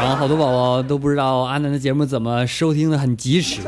[0.00, 3.60] 然后好多宝宝都不知道阿南的节目怎么收听的很及时。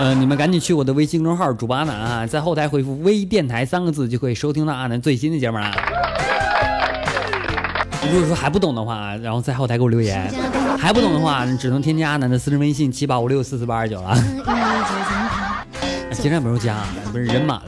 [0.00, 5.70] 嗯，你们赶紧去我的微信公众号“主播阿南”啊，在后台回复“微电台”三个字，就可以收听到阿南最新的节目了。
[8.12, 10.28] 如果说还不懂的话，然后在后台给我留言；
[10.76, 14.18] 还不懂的话，只能添加阿南的私人微信七八五六四四八二九了。
[16.10, 16.78] 经常没有加，
[17.12, 17.64] 不是人满了。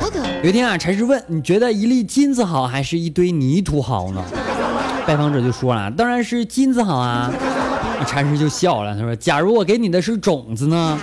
[0.44, 4.22] 有一天啊，禅师问：“你觉得一粒金子好，还是一堆泥土好呢？”
[5.08, 7.32] 拜访者就说了：“当然是金子好啊。
[8.06, 11.00] ”禅师就笑了，他说：“假如我给你的是种子呢？”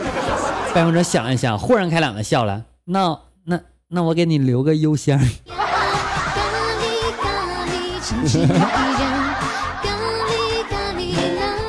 [0.75, 5.19] 拜访者想一想，豁然开朗的笑了：“那那那我给你留个邮箱。”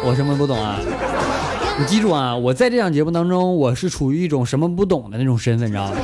[0.05, 0.79] 我什么不懂啊？
[1.79, 5.97] 你记住啊，我在这档节目当中，我是处于一种什么不懂的那种身份，你知道吗？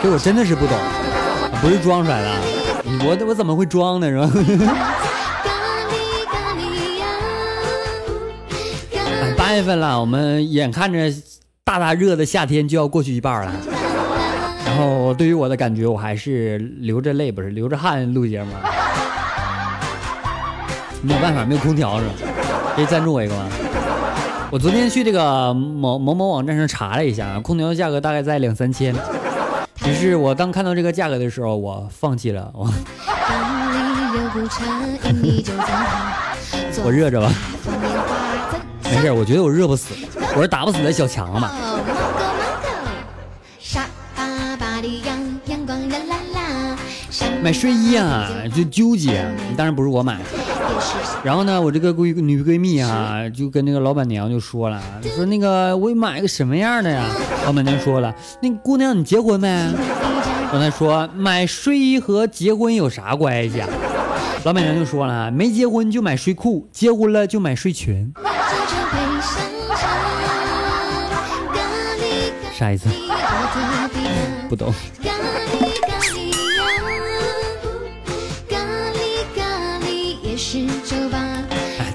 [0.00, 0.78] 所以我真的是不懂，
[1.60, 2.30] 不是装出来的。
[3.04, 4.08] 我我怎么会装呢？
[4.08, 4.30] 是吧？
[9.56, 11.10] 月份了，我们眼看着
[11.64, 13.52] 大大热的夏天就要过去一半了。
[14.66, 18.50] 然后对于我的感觉，我还是流着泪，不是流着汗录节目。
[21.00, 22.12] 没有办法，没有空调是吧？
[22.74, 23.48] 可以赞助我一个吗？
[24.50, 28.94] 我昨天去这个某某某网站上查了一下，空调价格大概在两三千。
[29.76, 32.50] 只是我当看到这个价格的时候，我放弃了。
[32.52, 32.70] 我
[36.84, 37.32] 我热着吧，
[38.90, 39.94] 没事，我觉得我热不死，
[40.36, 41.50] 我是打不死的小强嘛。
[47.42, 49.24] 买睡衣啊，就纠结，
[49.56, 50.18] 当然不是我买。
[51.22, 54.80] 然后呢，我这个闺女闺蜜啊，就跟那个老板娘就说了，
[55.14, 57.04] 说那个我买个什么样的呀？
[57.44, 59.68] 老板娘说了，那姑娘你结婚没？
[60.52, 63.68] 刚才说买睡衣和结婚有啥关系啊？
[64.44, 68.12] 老板娘就说了，没结婚就买睡裤，结婚了就买睡裙。
[72.56, 72.88] 啥意思？
[74.48, 74.72] 不懂。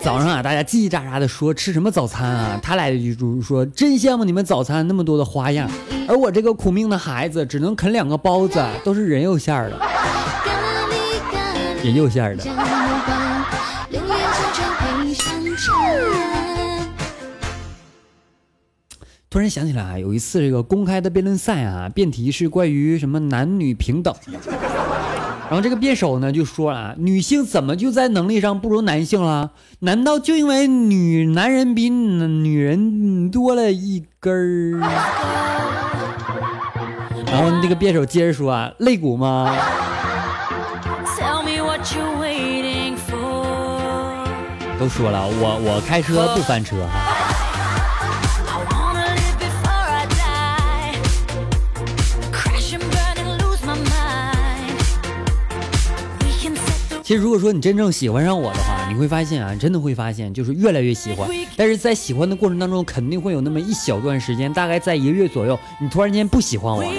[0.03, 2.59] 早上啊，大家叽叽喳喳的说吃什么早餐啊？
[2.61, 5.67] 他来了一句说：“真羡慕你们早餐那么多的花样，
[6.07, 9.79] 而我这个苦命的孩子只能啃两个包子，都是人肉馅儿的，
[11.83, 12.43] 人肉馅儿的。”
[19.31, 24.13] 突然想起来啊，有一次这个公开的辩论赛啊，辩题是关于什么男女平等。
[25.49, 29.51] 然后这个辩手呢就说了，女性怎么就在能力上不如男性了？
[29.79, 34.79] 难道就因为女男人比女人多了一根儿？
[37.31, 39.55] 然后那个辩手接着说啊，肋骨吗？
[44.77, 46.75] 都说了，我我开车不翻车。
[57.11, 61.29] 其实，如果说你真正喜欢上我的话，你会发现啊，真的会发现，就是越来越喜欢。
[61.57, 66.89] 但是在喜欢的过程当中，肯定会有那么一小段时间，大概在一个月左右，你突然间不喜欢我了。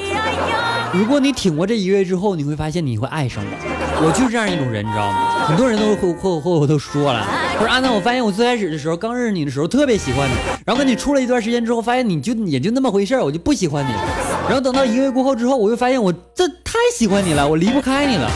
[0.93, 4.07] 如果你挺过这一个月之后，你会发现你会爱上我。
[4.07, 5.47] 我就是这样一种人，你知道吗？
[5.47, 10.35] 很多人都会后后后都说了，他说安娜，我发现我最开始的时候，刚认识你的时候特别喜欢你，
[10.67, 13.93] 然后跟你处了一段时间之后，发现你就也就那么回事我就不喜欢你。
[14.45, 18.31] 然后等到一个月过后之后，我又发现我这太喜欢你了，我离不开你了。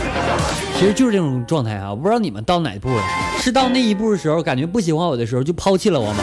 [0.79, 1.91] 其实就是这种状态啊！
[1.91, 3.03] 我不知道你们到哪一步了，
[3.41, 6.23] 是到那一步的时候，感觉不喜欢我的时候就抛弃了我吗？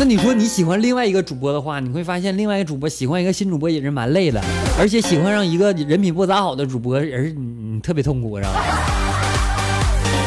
[0.00, 4.42] 那你说你喜欢另外一个主播的话，你会发现另外一个主播喜欢一个新主播也是蛮累的，
[4.78, 8.60] 而且喜欢上一个人品不咋好的主播，也是你特别痛苦，知道吗？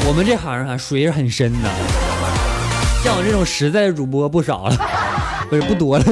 [0.08, 1.70] 我们这行啊，水是很深的，
[3.04, 4.78] 像我这种实在的主播不少了，
[5.50, 6.06] 不是不多了。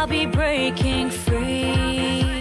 [0.00, 2.40] I'll be breaking free。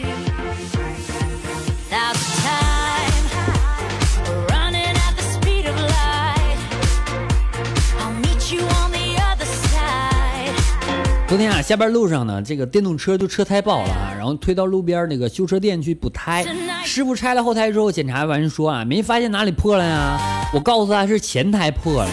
[11.27, 16.45] 昨天啊，下班路上呢，这个电动车就车胎爆了啊，然后推到路边那个修车店去补胎。
[16.85, 20.17] 师傅拆了后胎之后，检查完说啊，没发现哪里破了呀。
[20.55, 22.09] 我告诉他是前胎破了，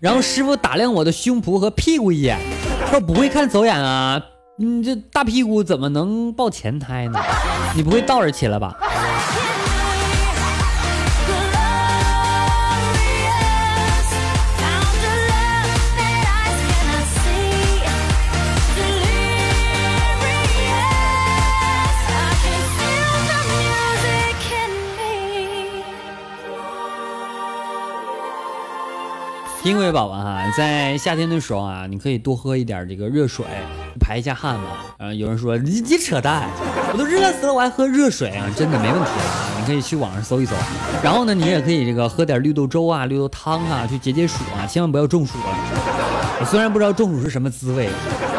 [0.00, 2.40] 然后师傅打量我的胸脯和屁股一眼，
[2.86, 4.22] 他说不会看走眼啊。
[4.56, 7.18] 你这大屁股怎么能抱前胎呢？
[7.74, 8.76] 你不会倒着骑了吧？
[29.64, 33.46] 因为宝宝哈，在夏天的时候啊，你可以多喝一点这个热水，
[33.98, 34.64] 排一下汗嘛。
[34.98, 36.50] 呃，有人说你你扯淡，
[36.92, 38.46] 我都热死了，我还喝热水啊？
[38.54, 40.54] 真的没问题啊，你可以去网上搜一搜。
[41.02, 45.44] 然后呢，你也可以这个喝点绿豆粥啊、绿豆汤啊，去解解暑啊，千万不要中暑了。
[46.40, 47.88] 我虽然不知道中暑是什么滋味，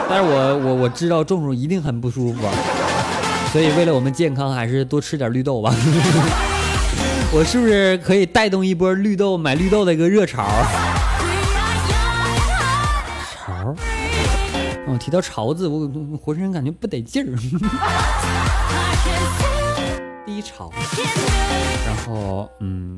[0.08, 2.48] 但是我我我知道中暑一定很不舒服，
[3.52, 5.74] 所以为了我们健康，还是多吃点绿豆吧。
[7.34, 10.46] 我是不是可以带动一波绿豆买绿豆的一个热潮？
[14.98, 15.88] 提到潮字，我
[16.18, 17.36] 浑身感觉不得劲儿。
[20.26, 20.72] 低潮，
[21.86, 22.96] 然后嗯。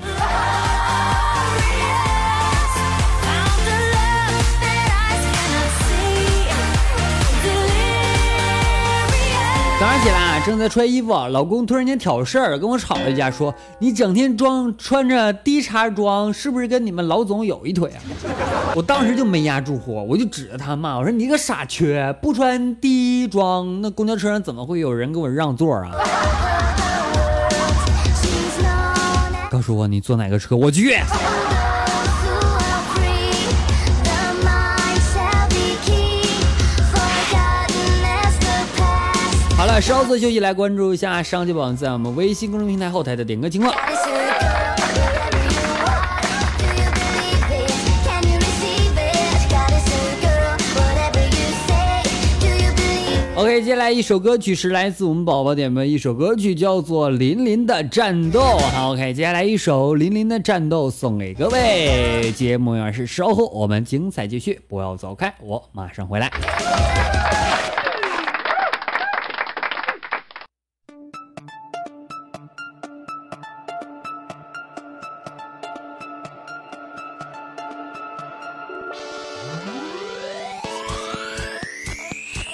[9.80, 18.02] 早上起来啊，正在穿衣服，老公突然间挑事儿，跟我吵了一架，说你整天装穿着低叉装，是不是跟你们老总有一腿啊？
[18.74, 25.92] 我当时就没压住火，我就指着他骂，我说你个傻缺，不穿低装，那公交车上怎么会有人给我让座啊？
[29.48, 30.96] 告诉我你坐哪个车，我去。
[39.80, 43.72] 稍作休息，来关注一下上期榜在我们微信公众平台后台的点歌情况。
[53.36, 58.40] OK，接下来一首歌曲是来自我们宝宝点的一首歌曲，叫做《林林的战斗》。
[58.90, 62.32] ，OK，接下来一首《林林的战斗》送给各位。
[62.32, 66.28] 节目要是稍后我们精彩继续，不要走开，我马上回来。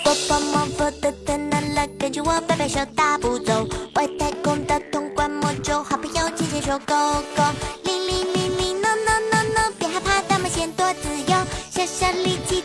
[0.04, 6.94] 波波摸摸，嘟嘟啦啦，跟着我摆摆手，大步走，外太空的通关魔咒，好朋友牵牵手，勾
[7.34, 7.42] 勾
[7.84, 11.38] ，0000，no no no no，别害怕大冒险，多自由，
[11.70, 12.62] 小小力气，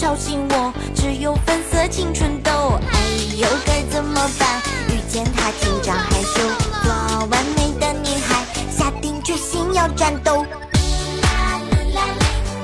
[0.00, 2.50] 吵醒我，只有粉色青春痘。
[2.90, 2.98] 哎
[3.36, 4.62] 呦，该怎么办？
[4.88, 6.40] 遇见他紧张害羞，
[6.82, 6.90] 做
[7.26, 10.36] 完美的女孩，下定决心要战斗。
[10.36, 11.60] 啦
[11.92, 12.00] 啦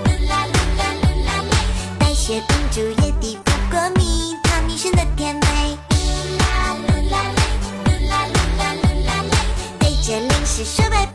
[0.09, 0.65] 公，啦啦
[1.27, 2.41] 啦，也
[3.21, 5.77] 抵不过蜜糖女神的甜美。
[6.39, 6.75] 啦
[7.11, 7.21] 啦，
[8.09, 9.37] 啦啦啦，
[9.79, 11.06] 对着零食说拜。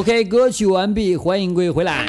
[0.00, 2.06] OK，歌曲完毕，欢迎各位回来。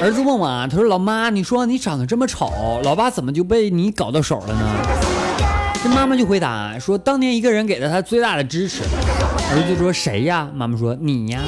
[0.00, 4.64] 儿子问我啊，他说：“老妈，你说你长得这么丑，老爸怎么就被你搞到手了呢？”
[5.84, 8.82] 这妈妈就回答说：“当年一个人给了他最大的支持。”
[9.52, 11.40] 儿子就说：“谁呀？”妈妈说：“你呀。”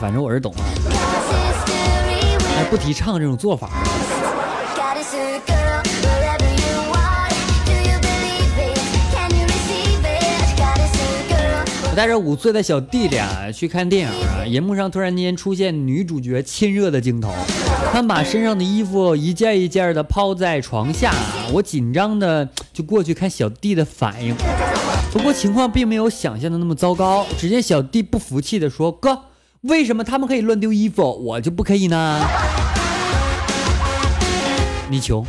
[0.00, 0.62] 反正我是懂啊，
[2.56, 3.68] 还不提倡这种做法。
[11.96, 17.32] 带着五岁的小弟弟啊去看电影啊，荧幕上突然间出现女主角亲热的镜头，
[17.90, 21.10] 他们把身上的衣服一件一件的抛在床下，
[21.54, 24.36] 我紧张的就过去看小弟的反应，
[25.10, 27.24] 不过情况并没有想象的那么糟糕。
[27.38, 29.18] 只见小弟不服气的说：“哥，
[29.62, 32.20] 为什么他们可以乱丢衣服，我就不可以呢？
[34.90, 35.24] 你穷。”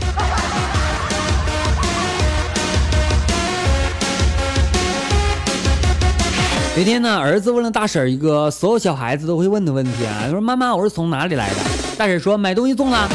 [6.78, 11.56] 有一天呢，儿子问了大婶一个所有小孩子都会问的问题啊，他说：“妈妈，我是从哪里来的？”
[11.98, 13.10] 大婶说：“买东西送的。”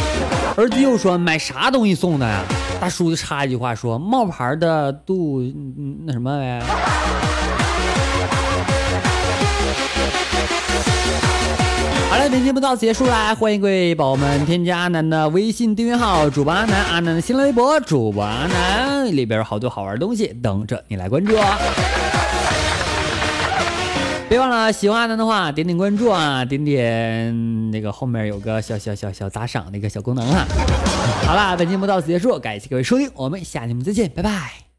[0.58, 2.42] 儿子又说：“买啥东西送的呀？”
[2.82, 5.40] 大叔就插一句话说：“冒牌的杜
[6.04, 6.60] 那什么呗。”
[12.10, 13.32] 好了，本期节目到此结束啦！
[13.32, 22.11] 欢迎各位宝宝们添加阿南的微信订阅号，主播阿南，阿南的新浪微博，主播阿南，里边有好多好玩的东西等着你来关注哦。
[24.32, 30.46] 别忘了喜欢阿南的话，点点关注啊，点点那个后面有个小小小小打赏的一个小功能啊。
[31.26, 34.71] 好啦，本节目到此结束，感谢各位收听，我们下期节目再见，拜拜。